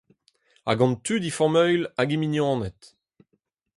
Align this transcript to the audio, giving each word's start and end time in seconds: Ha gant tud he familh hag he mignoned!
Ha 0.65 0.73
gant 0.79 0.97
tud 1.05 1.23
he 1.27 1.31
familh 1.39 1.83
hag 1.97 2.09
he 2.13 2.17
mignoned! 2.21 2.81